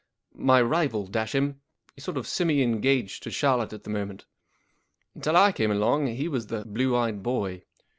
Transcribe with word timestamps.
My 0.33 0.63
rival, 0.63 1.05
dash 1.05 1.35
him. 1.35 1.61
He's 1.93 2.05
sort 2.05 2.17
of 2.17 2.25
semi 2.25 2.63
engaged 2.63 3.21
to 3.21 3.29
Charlotte 3.29 3.71
at 3.71 3.83
the 3.83 3.91
moment. 3.91 4.25
Till 5.21 5.37
I 5.37 5.51
came 5.51 5.69
along 5.69 6.07
he 6.07 6.27
was 6.27 6.47
the 6.47 6.65
blue 6.65 6.95
eyed 6.95 7.21
boy. 7.21 7.65